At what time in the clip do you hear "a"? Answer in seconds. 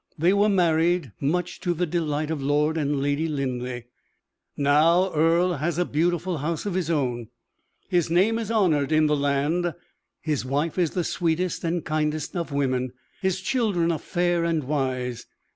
5.77-5.85